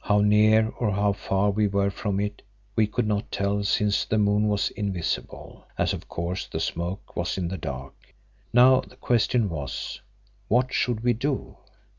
How 0.00 0.22
near 0.22 0.68
or 0.78 0.92
how 0.92 1.12
far 1.12 1.50
we 1.50 1.66
were 1.66 1.90
from 1.90 2.18
it, 2.18 2.40
we 2.74 2.86
could 2.86 3.06
not 3.06 3.30
tell 3.30 3.62
since 3.64 4.06
the 4.06 4.16
moon 4.16 4.48
was 4.48 4.70
invisible, 4.70 5.66
as 5.76 5.92
of 5.92 6.08
course 6.08 6.46
the 6.46 6.58
smoke 6.58 7.14
was 7.14 7.36
in 7.36 7.48
the 7.48 7.58
dark. 7.58 7.94
Now 8.50 8.80
the 8.80 8.96
question 8.96 9.50
was, 9.50 10.00
what 10.48 10.72
should 10.72 11.00
we 11.04 11.12
do? 11.12 11.58